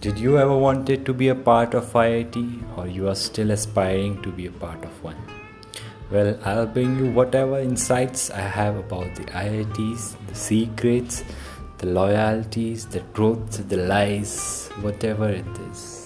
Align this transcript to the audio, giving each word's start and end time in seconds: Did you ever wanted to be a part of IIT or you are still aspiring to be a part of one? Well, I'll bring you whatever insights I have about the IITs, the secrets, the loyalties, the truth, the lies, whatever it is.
Did 0.00 0.16
you 0.16 0.38
ever 0.38 0.56
wanted 0.56 1.04
to 1.06 1.12
be 1.12 1.26
a 1.26 1.34
part 1.34 1.74
of 1.74 1.92
IIT 1.92 2.78
or 2.78 2.86
you 2.86 3.08
are 3.08 3.16
still 3.16 3.50
aspiring 3.50 4.22
to 4.22 4.30
be 4.30 4.46
a 4.46 4.52
part 4.52 4.84
of 4.84 5.02
one? 5.02 5.16
Well, 6.12 6.38
I'll 6.44 6.68
bring 6.68 6.96
you 7.00 7.10
whatever 7.10 7.58
insights 7.58 8.30
I 8.30 8.42
have 8.42 8.76
about 8.76 9.16
the 9.16 9.24
IITs, 9.24 10.14
the 10.28 10.36
secrets, 10.36 11.24
the 11.78 11.86
loyalties, 11.86 12.86
the 12.86 13.00
truth, 13.12 13.68
the 13.68 13.78
lies, 13.78 14.68
whatever 14.82 15.30
it 15.30 15.58
is. 15.72 15.97